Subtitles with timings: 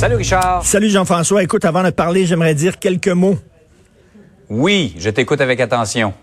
[0.00, 0.64] Salut Richard.
[0.64, 1.42] Salut Jean-François.
[1.42, 3.36] Écoute, avant de parler, j'aimerais dire quelques mots.
[4.48, 6.14] Oui, je t'écoute avec attention.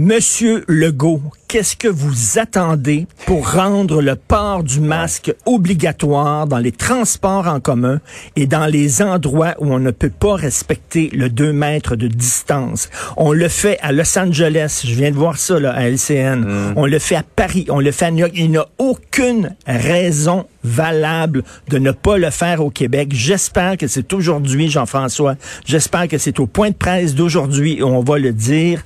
[0.00, 6.70] Monsieur Legault, qu'est-ce que vous attendez pour rendre le port du masque obligatoire dans les
[6.70, 8.00] transports en commun
[8.36, 12.88] et dans les endroits où on ne peut pas respecter le 2 mètres de distance?
[13.16, 16.44] On le fait à Los Angeles, je viens de voir ça là, à LCN.
[16.44, 16.74] Mm.
[16.76, 18.32] On le fait à Paris, on le fait à New York.
[18.36, 23.08] Il n'y a aucune raison valable de ne pas le faire au Québec.
[23.12, 25.34] J'espère que c'est aujourd'hui, Jean-François.
[25.64, 28.84] J'espère que c'est au point de presse d'aujourd'hui où on va le dire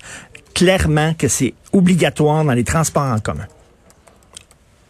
[0.66, 3.46] clairement que c'est obligatoire dans les transports en commun.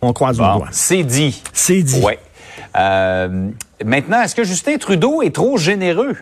[0.02, 0.68] On croise le Bon, doigt.
[0.70, 1.42] c'est dit.
[1.54, 2.00] C'est dit.
[2.02, 2.18] Ouais.
[2.76, 3.48] Euh,
[3.82, 6.16] maintenant, est-ce que Justin Trudeau est trop généreux?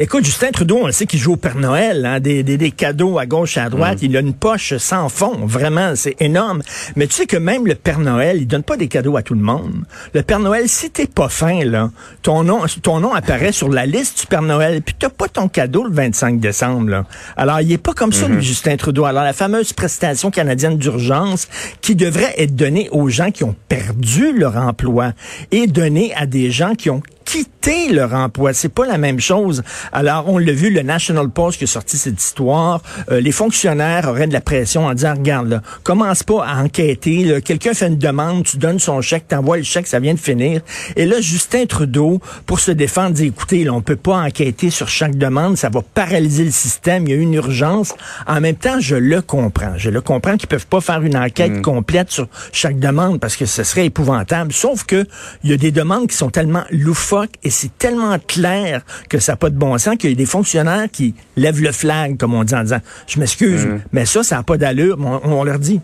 [0.00, 2.70] Écoute, Justin Trudeau, on le sait qu'il joue au Père Noël, hein, des, des, des
[2.70, 3.70] cadeaux à gauche et à Mm.
[3.70, 3.98] droite.
[4.00, 6.62] Il a une poche sans fond, vraiment, c'est énorme.
[6.94, 9.34] Mais tu sais que même le Père Noël, il donne pas des cadeaux à tout
[9.34, 9.74] le monde.
[10.14, 11.90] Le Père Noël, si t'es pas fin, là,
[12.22, 15.48] ton nom, ton nom apparaît sur la liste du Père Noël, puis t'as pas ton
[15.48, 16.90] cadeau le 25 décembre.
[16.90, 17.04] Là.
[17.36, 18.34] Alors, il est pas comme ça, Mm-hmm.
[18.36, 19.04] lui, Justin Trudeau.
[19.04, 21.48] Alors, la fameuse prestation canadienne d'urgence
[21.80, 25.12] qui devrait être donnée aux gens qui ont perdu leur emploi
[25.50, 28.54] et donnée à des gens qui ont quitté leur emploi.
[28.54, 29.62] C'est pas la même chose.
[29.92, 34.08] Alors, on l'a vu, le National Post qui a sorti cette histoire, euh, les fonctionnaires
[34.08, 37.40] auraient de la pression en disant, regarde, là, commence pas à enquêter.
[37.44, 40.60] Quelqu'un fait une demande, tu donnes son chèque, t'envoies le chèque, ça vient de finir.
[40.96, 44.88] Et là, Justin Trudeau, pour se défendre, dit, écoutez, là, on peut pas enquêter sur
[44.88, 47.94] chaque demande, ça va paralyser le système, il y a une urgence.
[48.26, 49.76] En même temps, je le comprends.
[49.76, 53.46] Je le comprends qu'ils peuvent pas faire une enquête complète sur chaque demande parce que
[53.46, 54.52] ce serait épouvantable.
[54.52, 55.06] Sauf que
[55.44, 59.32] il y a des demandes qui sont tellement loufoques et c'est tellement clair que ça
[59.32, 62.34] n'a pas de bon sens qu'il y a des fonctionnaires qui lèvent le flag, comme
[62.34, 64.96] on dit, en disant, je m'excuse, mais ça, ça n'a pas d'allure.
[65.00, 65.80] On, on leur dit,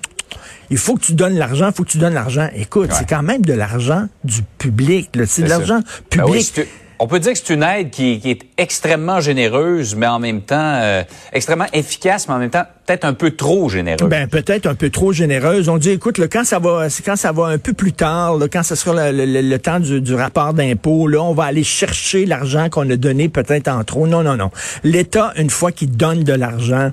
[0.71, 2.49] il faut que tu donnes l'argent, il faut que tu donnes l'argent.
[2.55, 5.11] Écoute, c'est quand même de l'argent du public.
[5.27, 6.69] C'est de l'argent Ben oui, public.
[6.99, 10.57] On peut dire que c'est une aide qui, est extrêmement généreuse, mais en même temps
[10.57, 14.09] euh, extrêmement efficace, mais en même temps peut-être un peu trop généreuse.
[14.09, 15.69] Ben peut-être un peu trop généreuse.
[15.69, 18.47] On dit écoute, là, quand ça va, quand ça va un peu plus tard, là,
[18.49, 22.69] quand ce sera le temps du, du rapport d'impôt, là, on va aller chercher l'argent
[22.71, 24.07] qu'on a donné peut-être en trop.
[24.07, 24.51] Non, non, non.
[24.83, 26.91] L'État, une fois qu'il donne de l'argent,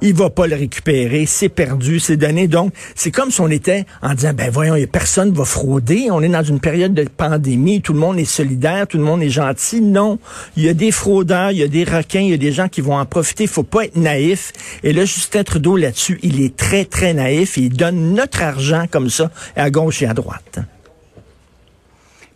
[0.00, 2.48] il va pas le récupérer, c'est perdu, c'est donné.
[2.48, 6.08] Donc, c'est comme si on était en disant, ben voyons, personne va frauder.
[6.10, 9.22] On est dans une période de pandémie, tout le monde est solidaire, tout le monde
[9.22, 9.80] est gentil.
[9.80, 10.18] Non,
[10.56, 12.68] il y a des fraudeurs, il y a des requins, il y a des gens
[12.68, 13.46] qui vont en profiter.
[13.46, 14.52] Faut pas être naïf.
[14.82, 17.56] Et là, Justin Trudeau là-dessus, il est très très naïf.
[17.56, 20.60] Il donne notre argent comme ça à gauche et à droite.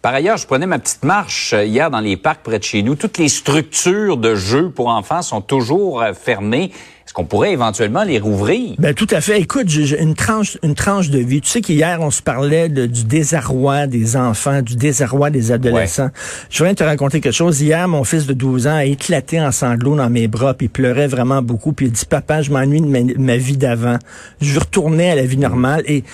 [0.03, 2.82] Par ailleurs, je prenais ma petite marche euh, hier dans les parcs près de chez
[2.82, 2.97] nous.
[2.97, 6.72] Toutes les structures de jeux pour enfants sont toujours euh, fermées.
[7.12, 8.75] Est-ce qu'on pourrait éventuellement les rouvrir?
[8.78, 9.39] Ben tout à fait.
[9.39, 11.43] Écoute, j'ai une tranche, une tranche de vie.
[11.43, 16.09] Tu sais qu'hier on se parlait de- du désarroi des enfants, du désarroi des adolescents.
[16.49, 17.61] Je viens de te raconter quelque chose.
[17.61, 20.71] Hier, mon fils de 12 ans a éclaté en sanglots dans mes bras, puis il
[20.71, 21.75] pleurait vraiment beaucoup.
[21.75, 23.99] Puis il dit papa, je m'ennuie de ma, ma vie d'avant.
[24.41, 25.83] Je veux retourner à la vie normale.
[25.87, 26.05] Et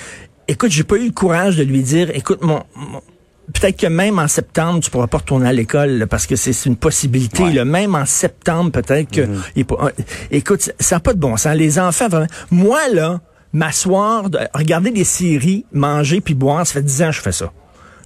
[0.49, 3.03] écoute, j'ai pas eu le courage de lui dire, écoute mon, mon-
[3.55, 6.77] Peut-être que même en septembre, tu pourras pas retourner à l'école parce que c'est une
[6.77, 7.43] possibilité.
[7.45, 7.53] Ouais.
[7.53, 7.65] là.
[7.65, 9.23] Même en septembre, peut-être que...
[9.57, 11.55] il est pas- euh, écoute, ça n'a pas de bon sens.
[11.57, 12.27] Les enfants, vraiment...
[12.51, 13.21] Moi, là,
[13.53, 17.33] m'asseoir, de- regarder des séries, manger puis boire, ça fait 10 ans que je fais
[17.33, 17.51] ça.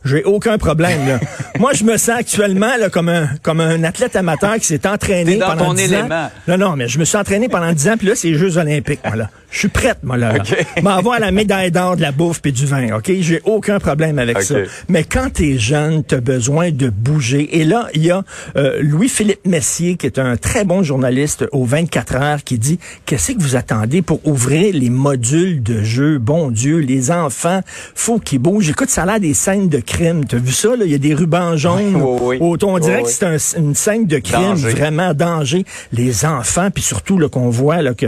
[0.04, 1.06] J'ai aucun problème.
[1.06, 1.20] Là.
[1.60, 5.36] Moi, je me sens actuellement là, comme un comme un athlète amateur qui s'est entraîné
[5.36, 6.09] dans pendant ton 10 ans.
[6.48, 8.56] Non, non, mais je me suis entraîné pendant 10 ans, puis là, c'est les Jeux
[8.59, 9.30] olympiques, moi, là.
[9.52, 10.34] Je suis prête, moi, là.
[10.36, 10.66] OK.
[10.82, 13.12] M'avoir la médaille d'or de la bouffe puis du vin, OK?
[13.20, 14.56] J'ai aucun problème avec ça.
[14.88, 17.60] Mais quand t'es jeune, t'as besoin de bouger.
[17.60, 18.24] Et là, il y a
[18.56, 23.32] euh, Louis-Philippe Messier, qui est un très bon journaliste au 24 heures, qui dit, qu'est-ce
[23.32, 26.18] que vous attendez pour ouvrir les modules de jeu?
[26.18, 27.60] Bon Dieu, les enfants,
[27.94, 28.71] faut qu'ils bougent.
[28.71, 30.24] Écoute, ça a l'air des scènes de crime.
[30.24, 30.86] T'as vu ça, là?
[30.86, 31.94] Il y a des rubans jaunes.
[31.97, 34.71] Oui, oui, on dirait que c'est un- une scène de crime, Danger.
[34.71, 35.65] vraiment danger.
[35.92, 38.06] Les enfants, puis surtout là, qu'on voit là, que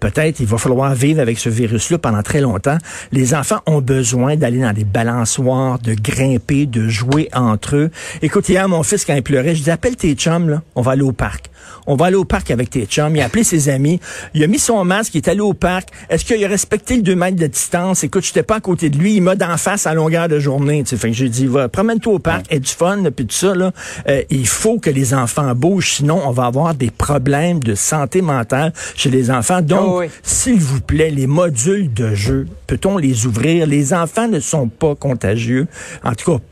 [0.00, 2.78] peut-être il va falloir vivre avec ce virus-là pendant très longtemps.
[3.12, 7.90] Les enfants ont besoin d'aller dans des balançoires, de grimper, de jouer entre eux.
[8.22, 10.92] Écoute, hier, mon fils, quand il pleurait, je dis, appelle tes chums, là, on va
[10.92, 11.49] aller au parc.
[11.86, 13.14] On va aller au parc avec tes chums.
[13.16, 14.00] Il a appelé ses amis.
[14.34, 15.14] Il a mis son masque.
[15.14, 15.88] Il est allé au parc.
[16.08, 18.04] Est-ce qu'il a respecté le 2 mètres de distance?
[18.04, 19.14] Écoute, j'étais pas à côté de lui.
[19.16, 20.82] Il m'a d'en face à longueur de journée.
[20.84, 20.96] Tu sais.
[20.96, 22.46] Fait que j'ai dit, va, promène-toi au parc.
[22.50, 23.72] Et du fun, puis tout ça, là.
[24.08, 25.94] Euh, il faut que les enfants bougent.
[25.94, 29.60] Sinon, on va avoir des problèmes de santé mentale chez les enfants.
[29.62, 30.06] Donc, Oh oui.
[30.22, 33.66] s'il vous plaît, les modules de jeu, peut-on les ouvrir?
[33.66, 35.66] Les enfants ne sont pas contagieux.
[36.04, 36.44] En tout cas,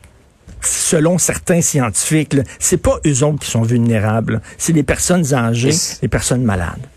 [0.61, 4.41] selon certains scientifiques, c'est pas eux autres qui sont vulnérables.
[4.57, 6.87] C'est les personnes âgées, les personnes malades.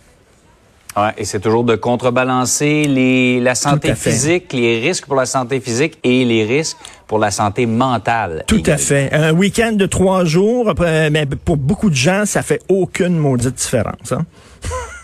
[0.96, 5.58] Ouais, et c'est toujours de contrebalancer les, la santé physique, les risques pour la santé
[5.58, 6.76] physique et les risques
[7.06, 8.44] pour la santé mentale.
[8.46, 9.10] Tout à fait.
[9.12, 13.54] Un week-end de trois jours, après, mais pour beaucoup de gens, ça fait aucune maudite
[13.54, 14.12] différence.
[14.12, 14.26] Hein?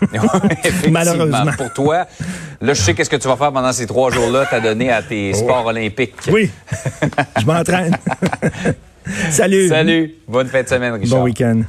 [0.91, 1.51] Malheureusement.
[1.57, 2.05] Pour toi,
[2.61, 4.45] là, je sais qu'est-ce que tu vas faire pendant ces trois jours-là.
[4.49, 6.15] T'as donné à tes sports olympiques.
[6.31, 6.49] Oui,
[7.39, 7.95] je m'entraîne.
[9.31, 9.67] Salut.
[9.69, 10.15] Salut.
[10.27, 11.19] Bonne fin de semaine, Richard.
[11.19, 11.61] Bon week-end.